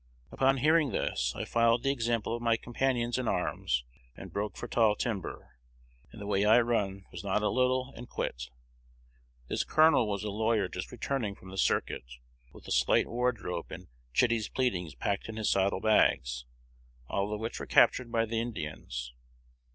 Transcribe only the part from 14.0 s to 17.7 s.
'Chitty's Pleadings' packed in his saddle bags, all of which were